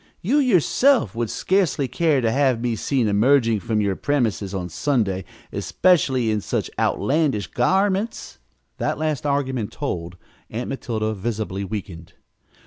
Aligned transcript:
You, 0.23 0.37
yourself, 0.39 1.13
would 1.13 1.29
scarcely 1.29 1.87
care 1.87 2.21
to 2.21 2.31
have 2.31 2.59
me 2.59 2.75
seen 2.75 3.07
emerging 3.07 3.59
from 3.59 3.81
your 3.81 3.95
premises, 3.95 4.51
on 4.51 4.67
Sunday 4.67 5.25
especially, 5.53 6.31
in 6.31 6.41
such 6.41 6.71
outlandish 6.79 7.45
garments." 7.45 8.39
That 8.79 8.97
last 8.97 9.27
argument 9.27 9.71
told. 9.71 10.17
Aunt 10.49 10.69
Matilda 10.69 11.13
visibly 11.13 11.63
weakened. 11.63 12.13